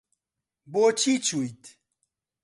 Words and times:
بۆچی 0.71 1.13
چویت؟ 1.25 1.61